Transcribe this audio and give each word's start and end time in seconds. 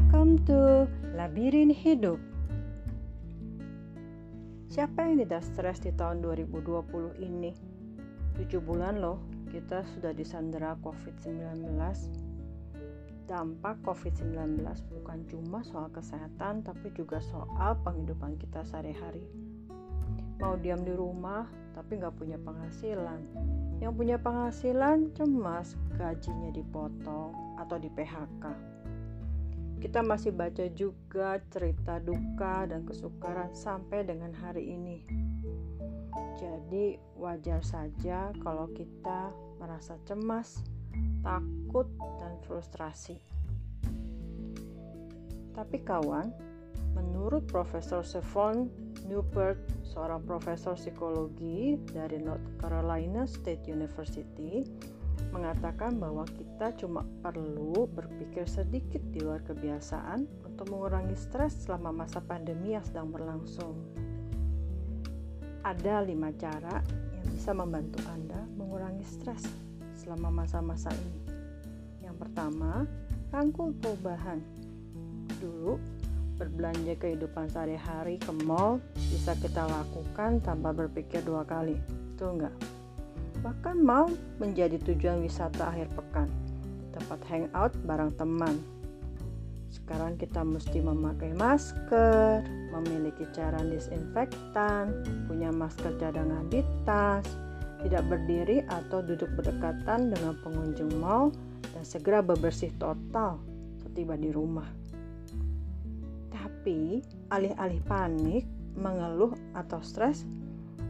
Welcome 0.00 0.40
to 0.48 0.88
Labirin 1.12 1.68
Hidup. 1.68 2.16
Siapa 4.72 5.04
yang 5.04 5.20
tidak 5.20 5.44
stres 5.44 5.84
di 5.84 5.92
tahun 5.92 6.24
2020 6.24 7.20
ini? 7.20 7.52
7 8.40 8.64
bulan 8.64 8.96
loh, 9.04 9.20
kita 9.52 9.84
sudah 9.92 10.16
disandera 10.16 10.72
COVID-19. 10.80 11.76
Dampak 13.28 13.84
COVID-19 13.84 14.64
bukan 14.88 15.20
cuma 15.28 15.60
soal 15.68 15.92
kesehatan, 15.92 16.64
tapi 16.64 16.88
juga 16.96 17.20
soal 17.20 17.76
penghidupan 17.84 18.40
kita 18.40 18.64
sehari-hari. 18.64 19.28
Mau 20.40 20.56
diam 20.56 20.80
di 20.80 20.96
rumah, 20.96 21.44
tapi 21.76 22.00
nggak 22.00 22.16
punya 22.16 22.40
penghasilan. 22.40 23.20
Yang 23.84 23.92
punya 24.00 24.16
penghasilan 24.16 25.12
cemas 25.12 25.76
gajinya 26.00 26.48
dipotong 26.56 27.36
atau 27.60 27.76
di 27.76 27.92
PHK 27.92 28.79
kita 29.80 30.04
masih 30.04 30.36
baca 30.36 30.68
juga 30.76 31.40
cerita 31.48 31.96
duka 32.04 32.68
dan 32.68 32.84
kesukaran 32.84 33.48
sampai 33.56 34.04
dengan 34.04 34.30
hari 34.36 34.76
ini. 34.76 35.00
Jadi, 36.36 37.00
wajar 37.16 37.64
saja 37.64 38.32
kalau 38.44 38.68
kita 38.76 39.32
merasa 39.56 39.96
cemas, 40.04 40.60
takut, 41.24 41.88
dan 42.20 42.36
frustrasi. 42.44 43.16
Tapi, 45.56 45.80
kawan, 45.80 46.28
menurut 46.92 47.48
Profesor 47.48 48.04
Stephon 48.04 48.68
Newport, 49.08 49.56
seorang 49.84 50.22
profesor 50.22 50.76
psikologi 50.76 51.74
dari 51.90 52.20
North 52.20 52.44
Carolina 52.60 53.24
State 53.26 53.66
University, 53.66 54.62
mengatakan 55.30 55.96
bahwa 55.96 56.26
kita 56.26 56.74
cuma 56.78 57.06
perlu 57.22 57.86
berpikir 57.90 58.46
sedikit 58.46 59.00
di 59.10 59.22
luar 59.22 59.42
kebiasaan 59.46 60.26
untuk 60.46 60.68
mengurangi 60.70 61.16
stres 61.16 61.66
selama 61.66 62.04
masa 62.04 62.20
pandemi 62.20 62.74
yang 62.74 62.84
sedang 62.84 63.08
berlangsung. 63.08 63.74
Ada 65.64 66.02
lima 66.04 66.34
cara 66.36 66.82
yang 67.14 67.26
bisa 67.30 67.54
membantu 67.54 68.02
Anda 68.10 68.44
mengurangi 68.58 69.06
stres 69.06 69.46
selama 69.96 70.42
masa-masa 70.44 70.90
ini. 70.92 71.20
Yang 72.04 72.16
pertama, 72.20 72.84
rangkul 73.30 73.76
perubahan. 73.78 74.40
Dulu, 75.40 75.80
berbelanja 76.40 76.96
kehidupan 76.96 77.52
sehari-hari 77.52 78.16
ke 78.16 78.32
mall 78.48 78.80
bisa 78.96 79.36
kita 79.36 79.68
lakukan 79.68 80.40
tanpa 80.40 80.72
berpikir 80.72 81.20
dua 81.20 81.44
kali. 81.44 81.76
Betul 82.16 82.40
nggak? 82.40 82.56
Bahkan 83.40 83.80
mau 83.80 84.08
menjadi 84.36 84.76
tujuan 84.84 85.24
wisata 85.24 85.72
akhir 85.72 85.88
pekan, 85.96 86.28
tempat 86.92 87.20
hangout 87.28 87.72
bareng 87.88 88.12
teman. 88.16 88.60
Sekarang 89.70 90.18
kita 90.18 90.42
mesti 90.42 90.82
memakai 90.82 91.30
masker, 91.38 92.42
memiliki 92.74 93.22
cara 93.30 93.62
disinfektan, 93.62 94.90
punya 95.30 95.54
masker 95.54 95.94
cadangan 95.96 96.50
di 96.50 96.60
tas, 96.82 97.24
tidak 97.80 98.04
berdiri 98.10 98.66
atau 98.66 99.00
duduk 99.00 99.30
berdekatan 99.38 100.10
dengan 100.10 100.34
pengunjung 100.42 100.90
mall, 100.98 101.30
dan 101.70 101.86
segera 101.86 102.20
bebersih 102.20 102.74
total 102.82 103.38
setiba 103.78 104.18
di 104.18 104.34
rumah. 104.34 104.66
Tapi, 106.34 107.00
alih-alih 107.30 107.80
panik, 107.86 108.44
mengeluh, 108.74 109.32
atau 109.54 109.78
stres, 109.86 110.26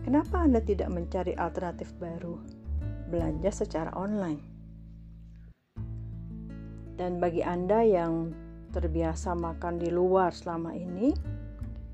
Kenapa 0.01 0.41
Anda 0.43 0.65
tidak 0.65 0.89
mencari 0.89 1.37
alternatif 1.37 1.93
baru? 2.01 2.41
Belanja 3.13 3.53
secara 3.53 3.93
online. 3.95 4.43
Dan 6.97 7.17
bagi 7.17 7.41
Anda 7.41 7.81
yang 7.85 8.33
terbiasa 8.71 9.33
makan 9.35 9.81
di 9.81 9.89
luar 9.89 10.33
selama 10.37 10.73
ini, 10.77 11.13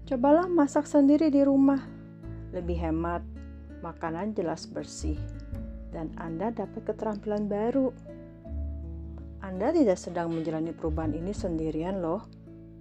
cobalah 0.07 0.47
masak 0.47 0.87
sendiri 0.87 1.31
di 1.31 1.43
rumah. 1.47 1.83
Lebih 2.55 2.79
hemat, 2.79 3.23
makanan 3.87 4.35
jelas 4.35 4.67
bersih, 4.67 5.19
dan 5.91 6.13
Anda 6.21 6.53
dapat 6.53 6.87
keterampilan 6.91 7.47
baru. 7.47 7.91
Anda 9.41 9.71
tidak 9.71 9.99
sedang 9.99 10.35
menjalani 10.35 10.75
perubahan 10.75 11.15
ini 11.15 11.31
sendirian 11.31 12.03
loh. 12.03 12.27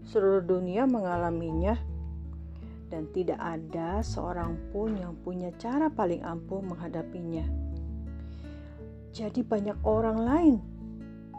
Seluruh 0.06 0.46
dunia 0.46 0.86
mengalaminya 0.86 1.78
dan 2.90 3.10
tidak 3.12 3.42
ada 3.42 4.00
seorang 4.06 4.58
pun 4.70 4.94
yang 4.98 5.18
punya 5.26 5.50
cara 5.58 5.90
paling 5.90 6.22
ampuh 6.22 6.62
menghadapinya. 6.62 7.46
Jadi, 9.16 9.42
banyak 9.42 9.80
orang 9.88 10.20
lain 10.20 10.56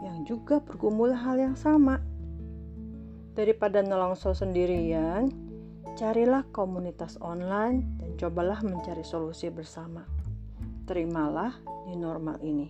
yang 0.01 0.25
juga 0.25 0.61
bergumul 0.61 1.13
hal 1.13 1.37
yang 1.37 1.55
sama. 1.57 2.01
Daripada 3.37 3.85
nelongso 3.85 4.33
sendirian, 4.33 5.29
carilah 5.93 6.41
komunitas 6.49 7.21
online 7.21 7.85
dan 8.01 8.17
cobalah 8.17 8.61
mencari 8.65 9.05
solusi 9.05 9.53
bersama. 9.53 10.05
Terimalah 10.89 11.53
di 11.85 11.93
normal 11.93 12.41
ini. 12.41 12.67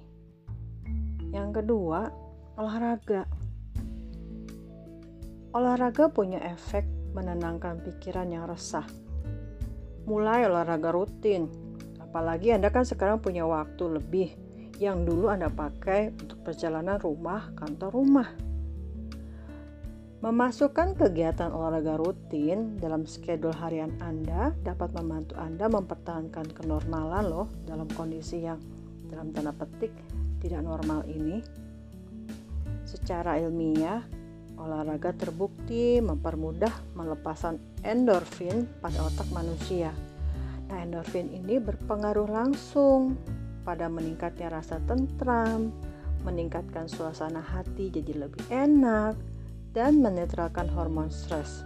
Yang 1.32 1.64
kedua, 1.64 2.12
olahraga. 2.60 3.24
Olahraga 5.56 6.12
punya 6.12 6.44
efek 6.44 6.97
menenangkan 7.18 7.82
pikiran 7.82 8.30
yang 8.30 8.46
resah. 8.46 8.86
Mulai 10.06 10.46
olahraga 10.46 10.94
rutin, 10.94 11.50
apalagi 11.98 12.54
Anda 12.54 12.70
kan 12.70 12.86
sekarang 12.86 13.18
punya 13.18 13.44
waktu 13.50 13.98
lebih 13.98 14.38
yang 14.78 15.10
dulu 15.10 15.34
Anda 15.34 15.50
pakai 15.50 16.14
untuk 16.14 16.46
perjalanan 16.46 17.02
rumah 17.02 17.50
kantor 17.58 17.90
rumah. 17.90 18.30
Memasukkan 20.18 20.98
kegiatan 20.98 21.54
olahraga 21.54 21.98
rutin 21.98 22.78
dalam 22.82 23.06
skedul 23.06 23.54
harian 23.54 23.94
Anda 24.02 24.54
dapat 24.66 24.94
membantu 24.98 25.38
Anda 25.38 25.70
mempertahankan 25.70 26.58
kenormalan 26.58 27.26
loh 27.26 27.50
dalam 27.70 27.86
kondisi 27.94 28.46
yang 28.46 28.58
dalam 29.10 29.30
tanda 29.30 29.54
petik 29.54 29.94
tidak 30.42 30.66
normal 30.66 31.06
ini. 31.06 31.42
Secara 32.88 33.38
ilmiah, 33.38 34.02
Olahraga 34.58 35.14
terbukti 35.14 36.02
mempermudah 36.02 36.98
melepasan 36.98 37.62
endorfin 37.86 38.66
pada 38.82 39.06
otak 39.06 39.30
manusia. 39.30 39.94
Nah, 40.68 40.82
endorfin 40.82 41.30
ini 41.30 41.62
berpengaruh 41.62 42.26
langsung 42.26 43.14
pada 43.62 43.86
meningkatnya 43.86 44.50
rasa 44.50 44.82
tentram, 44.90 45.70
meningkatkan 46.26 46.90
suasana 46.90 47.40
hati 47.40 47.94
jadi 47.94 48.26
lebih 48.26 48.44
enak, 48.50 49.14
dan 49.78 50.02
menetralkan 50.02 50.66
hormon 50.74 51.14
stres. 51.14 51.62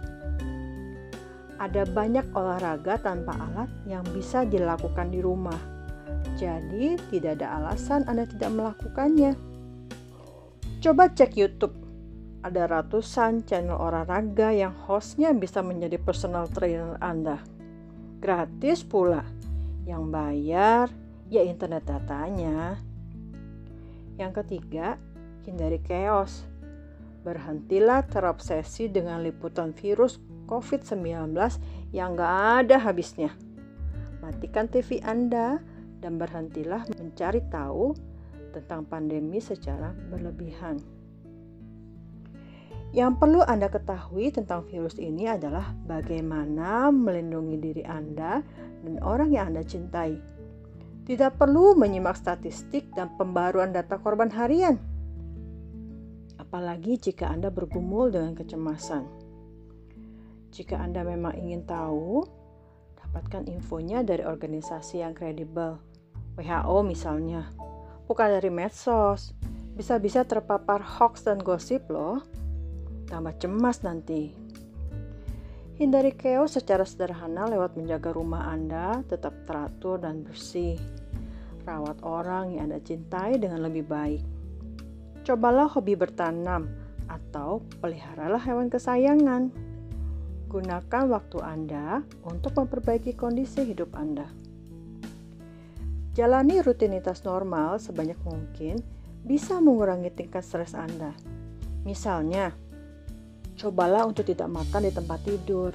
Ada 1.56 1.88
banyak 1.88 2.28
olahraga 2.36 3.00
tanpa 3.00 3.32
alat 3.40 3.72
yang 3.88 4.04
bisa 4.12 4.44
dilakukan 4.44 5.08
di 5.08 5.24
rumah. 5.24 5.58
Jadi, 6.36 7.00
tidak 7.08 7.40
ada 7.40 7.56
alasan 7.56 8.04
Anda 8.04 8.28
tidak 8.28 8.52
melakukannya. 8.52 9.32
Coba 10.82 11.06
cek 11.08 11.38
YouTube 11.38 11.81
ada 12.42 12.66
ratusan 12.66 13.46
channel 13.46 13.78
olahraga 13.78 14.50
yang 14.50 14.74
hostnya 14.74 15.30
bisa 15.30 15.62
menjadi 15.62 15.94
personal 16.02 16.50
trainer 16.50 16.98
Anda. 16.98 17.38
Gratis 18.18 18.82
pula. 18.82 19.22
Yang 19.86 20.04
bayar 20.10 20.86
ya 21.30 21.42
internet 21.46 21.86
datanya. 21.86 22.78
Yang 24.18 24.42
ketiga, 24.42 24.98
hindari 25.46 25.78
chaos. 25.82 26.42
Berhentilah 27.22 28.02
terobsesi 28.10 28.90
dengan 28.90 29.22
liputan 29.22 29.70
virus 29.70 30.18
COVID-19 30.50 31.38
yang 31.94 32.18
gak 32.18 32.66
ada 32.66 32.82
habisnya. 32.82 33.30
Matikan 34.18 34.66
TV 34.66 34.98
Anda 35.06 35.62
dan 36.02 36.18
berhentilah 36.18 36.82
mencari 36.98 37.42
tahu 37.46 37.94
tentang 38.50 38.82
pandemi 38.82 39.38
secara 39.38 39.94
berlebihan. 40.10 41.01
Yang 42.92 43.24
perlu 43.24 43.40
Anda 43.40 43.72
ketahui 43.72 44.28
tentang 44.36 44.68
virus 44.68 45.00
ini 45.00 45.24
adalah 45.24 45.72
bagaimana 45.88 46.92
melindungi 46.92 47.56
diri 47.56 47.84
Anda 47.88 48.44
dan 48.84 49.00
orang 49.00 49.32
yang 49.32 49.48
Anda 49.48 49.64
cintai. 49.64 50.20
Tidak 51.08 51.40
perlu 51.40 51.72
menyimak 51.72 52.20
statistik 52.20 52.92
dan 52.92 53.16
pembaruan 53.16 53.72
data 53.72 53.96
korban 53.96 54.28
harian, 54.28 54.76
apalagi 56.36 57.00
jika 57.00 57.32
Anda 57.32 57.48
bergumul 57.48 58.12
dengan 58.12 58.36
kecemasan. 58.36 59.08
Jika 60.52 60.76
Anda 60.76 61.00
memang 61.00 61.32
ingin 61.40 61.64
tahu, 61.64 62.28
dapatkan 63.00 63.48
infonya 63.48 64.04
dari 64.04 64.20
organisasi 64.20 65.00
yang 65.00 65.16
kredibel, 65.16 65.80
WHO 66.36 66.84
misalnya, 66.84 67.48
bukan 68.04 68.36
dari 68.36 68.52
medsos. 68.52 69.32
Bisa-bisa 69.72 70.28
terpapar 70.28 70.84
hoax 70.84 71.24
dan 71.24 71.40
gosip 71.40 71.88
loh 71.88 72.20
tambah 73.12 73.36
cemas 73.36 73.84
nanti. 73.84 74.32
Hindari 75.76 76.16
chaos 76.16 76.56
secara 76.56 76.88
sederhana 76.88 77.44
lewat 77.44 77.76
menjaga 77.76 78.08
rumah 78.08 78.48
Anda 78.48 79.04
tetap 79.04 79.36
teratur 79.44 80.00
dan 80.00 80.24
bersih. 80.24 80.80
Rawat 81.68 82.00
orang 82.00 82.56
yang 82.56 82.72
Anda 82.72 82.80
cintai 82.80 83.36
dengan 83.36 83.60
lebih 83.68 83.84
baik. 83.84 84.24
Cobalah 85.28 85.68
hobi 85.68 85.92
bertanam 85.92 86.72
atau 87.04 87.60
peliharalah 87.84 88.40
hewan 88.40 88.72
kesayangan. 88.72 89.52
Gunakan 90.48 91.04
waktu 91.12 91.38
Anda 91.44 92.00
untuk 92.24 92.56
memperbaiki 92.56 93.12
kondisi 93.12 93.68
hidup 93.68 93.92
Anda. 93.92 94.24
Jalani 96.16 96.60
rutinitas 96.64 97.24
normal 97.24 97.76
sebanyak 97.76 98.20
mungkin 98.24 98.80
bisa 99.24 99.60
mengurangi 99.60 100.12
tingkat 100.12 100.44
stres 100.44 100.76
Anda. 100.76 101.16
Misalnya, 101.88 102.52
cobalah 103.62 104.02
untuk 104.02 104.26
tidak 104.26 104.50
makan 104.50 104.90
di 104.90 104.92
tempat 104.92 105.18
tidur. 105.22 105.70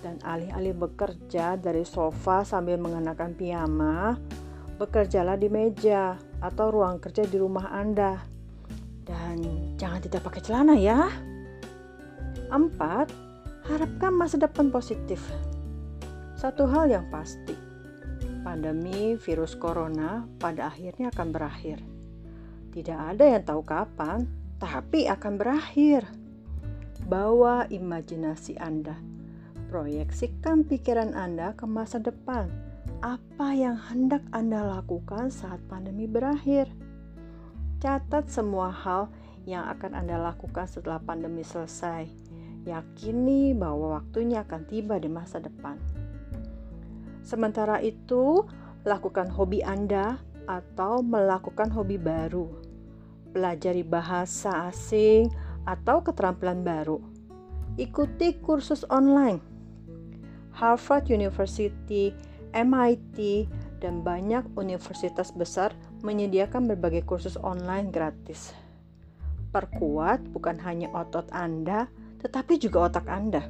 Dan 0.00 0.16
alih-alih 0.24 0.72
bekerja 0.72 1.60
dari 1.60 1.84
sofa 1.84 2.40
sambil 2.40 2.80
mengenakan 2.80 3.36
piyama, 3.36 4.16
bekerjalah 4.80 5.36
di 5.36 5.52
meja 5.52 6.16
atau 6.40 6.72
ruang 6.72 6.96
kerja 6.96 7.28
di 7.28 7.36
rumah 7.36 7.68
Anda. 7.68 8.16
Dan 9.04 9.44
jangan 9.76 10.00
tidak 10.00 10.24
pakai 10.24 10.40
celana 10.40 10.72
ya. 10.72 11.12
Empat, 12.48 13.12
harapkan 13.68 14.16
masa 14.16 14.40
depan 14.40 14.72
positif. 14.72 15.20
Satu 16.40 16.64
hal 16.64 16.88
yang 16.88 17.04
pasti, 17.12 17.52
pandemi 18.40 19.20
virus 19.20 19.52
corona 19.52 20.24
pada 20.40 20.72
akhirnya 20.72 21.12
akan 21.12 21.28
berakhir. 21.28 21.76
Tidak 22.72 22.96
ada 22.96 23.28
yang 23.28 23.44
tahu 23.44 23.60
kapan, 23.68 24.24
tapi 24.56 25.04
akan 25.04 25.36
berakhir. 25.36 26.19
Bawa 27.10 27.66
imajinasi 27.66 28.54
Anda. 28.62 28.94
Proyeksikan 29.66 30.62
pikiran 30.62 31.10
Anda 31.18 31.58
ke 31.58 31.66
masa 31.66 31.98
depan. 31.98 32.46
Apa 33.02 33.50
yang 33.50 33.74
hendak 33.74 34.22
Anda 34.30 34.62
lakukan 34.78 35.34
saat 35.34 35.58
pandemi 35.66 36.06
berakhir? 36.06 36.70
Catat 37.82 38.30
semua 38.30 38.70
hal 38.70 39.10
yang 39.42 39.66
akan 39.66 39.98
Anda 39.98 40.22
lakukan 40.22 40.70
setelah 40.70 41.02
pandemi 41.02 41.42
selesai. 41.42 42.06
Yakini 42.62 43.58
bahwa 43.58 43.98
waktunya 43.98 44.46
akan 44.46 44.70
tiba 44.70 45.02
di 45.02 45.10
masa 45.10 45.42
depan. 45.42 45.82
Sementara 47.26 47.82
itu, 47.82 48.46
lakukan 48.86 49.34
hobi 49.34 49.66
Anda 49.66 50.14
atau 50.46 51.02
melakukan 51.02 51.74
hobi 51.74 51.98
baru. 51.98 52.46
Pelajari 53.34 53.82
bahasa 53.82 54.70
asing 54.70 55.49
atau 55.64 56.04
keterampilan 56.04 56.64
baru. 56.64 57.00
Ikuti 57.80 58.36
kursus 58.40 58.84
online. 58.88 59.40
Harvard 60.52 61.08
University, 61.08 62.12
MIT, 62.52 63.48
dan 63.80 64.04
banyak 64.04 64.44
universitas 64.60 65.32
besar 65.32 65.72
menyediakan 66.04 66.68
berbagai 66.68 67.08
kursus 67.08 67.40
online 67.40 67.88
gratis. 67.88 68.52
Perkuat 69.50 70.22
bukan 70.30 70.60
hanya 70.62 70.92
otot 70.94 71.26
Anda, 71.32 71.88
tetapi 72.22 72.60
juga 72.60 72.92
otak 72.92 73.08
Anda. 73.08 73.42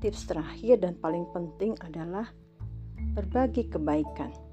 Tips 0.00 0.28
terakhir 0.28 0.82
dan 0.82 0.98
paling 0.98 1.28
penting 1.30 1.78
adalah 1.84 2.28
berbagi 3.14 3.70
kebaikan. 3.70 4.43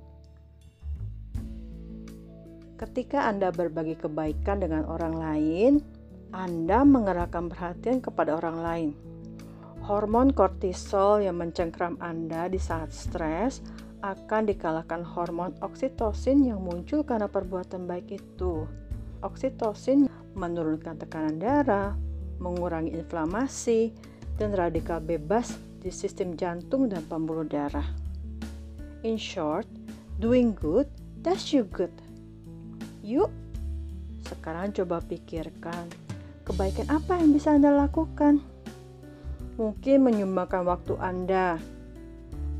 Ketika 2.81 3.29
Anda 3.29 3.53
berbagi 3.53 3.93
kebaikan 3.93 4.57
dengan 4.57 4.89
orang 4.89 5.13
lain, 5.13 5.85
Anda 6.33 6.81
mengerahkan 6.81 7.53
perhatian 7.53 8.01
kepada 8.01 8.41
orang 8.41 8.57
lain. 8.57 8.89
Hormon 9.85 10.33
kortisol 10.33 11.21
yang 11.21 11.37
mencengkram 11.37 12.01
Anda 12.01 12.49
di 12.49 12.57
saat 12.57 12.89
stres 12.89 13.61
akan 14.01 14.49
dikalahkan 14.49 15.05
hormon 15.05 15.53
oksitosin 15.61 16.41
yang 16.41 16.65
muncul 16.65 17.05
karena 17.05 17.29
perbuatan 17.29 17.85
baik 17.85 18.17
itu. 18.17 18.65
Oksitosin 19.21 20.09
menurunkan 20.33 20.97
tekanan 20.97 21.37
darah, 21.37 21.93
mengurangi 22.41 22.97
inflamasi, 22.97 23.93
dan 24.41 24.57
radikal 24.57 24.97
bebas 24.97 25.53
di 25.85 25.93
sistem 25.93 26.33
jantung 26.33 26.89
dan 26.89 27.05
pembuluh 27.05 27.45
darah. 27.45 27.85
In 29.05 29.21
short, 29.21 29.69
doing 30.17 30.57
good 30.57 30.89
does 31.21 31.53
you 31.53 31.69
good. 31.69 31.93
Yuk, 33.01 33.33
sekarang 34.29 34.71
coba 34.77 35.01
pikirkan 35.01 35.89
kebaikan 36.45 36.87
apa 36.89 37.17
yang 37.17 37.33
bisa 37.33 37.53
Anda 37.53 37.73
lakukan. 37.73 38.41
Mungkin 39.57 40.05
menyumbangkan 40.05 40.65
waktu 40.65 40.97
Anda, 40.97 41.57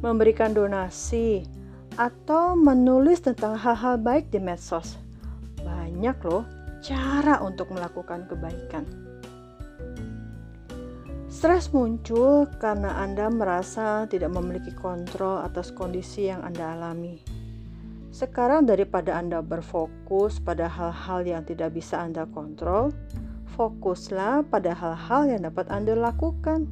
memberikan 0.02 0.54
donasi, 0.54 1.46
atau 2.00 2.56
menulis 2.56 3.22
tentang 3.22 3.58
hal-hal 3.58 4.00
baik 4.00 4.32
di 4.32 4.40
medsos. 4.40 4.98
Banyak 5.62 6.18
loh 6.26 6.46
cara 6.82 7.42
untuk 7.46 7.70
melakukan 7.74 8.26
kebaikan. 8.26 8.86
Stres 11.32 11.72
muncul 11.74 12.46
karena 12.60 13.02
Anda 13.02 13.32
merasa 13.32 14.06
tidak 14.06 14.36
memiliki 14.36 14.76
kontrol 14.78 15.42
atas 15.42 15.74
kondisi 15.74 16.28
yang 16.30 16.44
Anda 16.46 16.76
alami. 16.76 17.31
Sekarang 18.22 18.70
daripada 18.70 19.18
Anda 19.18 19.42
berfokus 19.42 20.38
pada 20.38 20.70
hal-hal 20.70 21.26
yang 21.26 21.42
tidak 21.42 21.74
bisa 21.74 22.06
Anda 22.06 22.30
kontrol, 22.30 22.94
fokuslah 23.58 24.46
pada 24.46 24.78
hal-hal 24.78 25.26
yang 25.26 25.42
dapat 25.50 25.66
Anda 25.74 25.98
lakukan. 25.98 26.70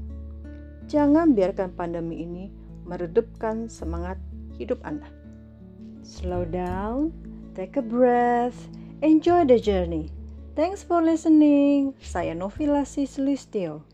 Jangan 0.86 1.34
biarkan 1.34 1.74
pandemi 1.74 2.22
ini 2.22 2.54
meredupkan 2.86 3.66
semangat 3.66 4.22
hidup 4.62 4.78
Anda. 4.86 5.10
Slow 6.06 6.46
down, 6.46 7.10
take 7.57 7.81
a 7.81 7.86
breath, 7.86 8.69
enjoy 9.01 9.42
the 9.50 9.57
journey. 9.57 10.13
Thanks 10.54 10.86
for 10.86 11.01
listening. 11.01 11.98
Saya 11.98 12.38
Novila 12.38 12.86
Sislistio. 12.86 13.90